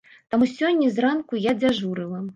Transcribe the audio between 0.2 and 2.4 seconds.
Таму сёння зранку я дзяжурыла.